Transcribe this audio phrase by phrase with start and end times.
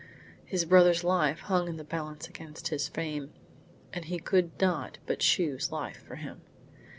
[0.43, 3.31] His brother's life hung in the balance against his fame,
[3.93, 6.41] and he could not but choose life for him.